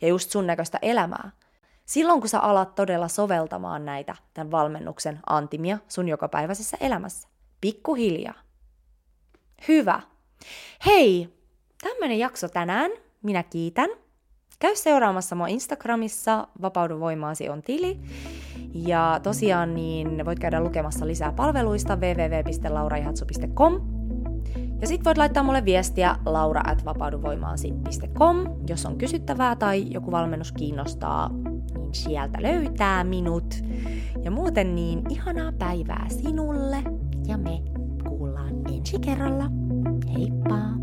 Ja 0.00 0.08
just 0.08 0.30
sun 0.30 0.46
näköistä 0.46 0.78
elämää. 0.82 1.30
Silloin 1.88 2.20
kun 2.20 2.28
sä 2.28 2.40
alat 2.40 2.74
todella 2.74 3.08
soveltamaan 3.08 3.84
näitä 3.84 4.14
tämän 4.34 4.50
valmennuksen 4.50 5.18
antimia 5.26 5.78
sun 5.88 6.08
jokapäiväisessä 6.08 6.76
elämässä. 6.80 7.28
Pikkuhiljaa. 7.60 8.34
Hyvä. 9.68 10.00
Hei, 10.86 11.34
tämmönen 11.82 12.18
jakso 12.18 12.48
tänään. 12.48 12.90
Minä 13.22 13.42
kiitän. 13.42 13.90
Käy 14.58 14.76
seuraamassa 14.76 15.36
mua 15.36 15.46
Instagramissa, 15.46 16.48
Vapaudu 16.62 17.00
voimaasi 17.00 17.48
on 17.48 17.62
tili. 17.62 18.00
Ja 18.74 19.20
tosiaan 19.22 19.74
niin 19.74 20.24
voit 20.24 20.38
käydä 20.38 20.60
lukemassa 20.60 21.06
lisää 21.06 21.32
palveluista 21.32 21.96
www.lauraihatsu.com. 21.96 23.80
Ja 24.80 24.86
sit 24.86 25.04
voit 25.04 25.18
laittaa 25.18 25.42
mulle 25.42 25.64
viestiä 25.64 26.16
laura 26.26 26.60
at 26.64 26.84
jos 28.68 28.86
on 28.86 28.98
kysyttävää 28.98 29.56
tai 29.56 29.86
joku 29.90 30.10
valmennus 30.10 30.52
kiinnostaa, 30.52 31.30
niin 31.74 31.94
sieltä 31.94 32.42
löytää 32.42 33.04
minut. 33.04 33.54
Ja 34.24 34.30
muuten 34.30 34.74
niin 34.74 35.02
ihanaa 35.08 35.52
päivää 35.52 36.06
sinulle 36.08 36.82
ja 37.26 37.38
me 37.38 37.62
kuullaan 38.08 38.54
ensi 38.74 38.98
kerralla. 38.98 39.44
Heippa! 40.14 40.77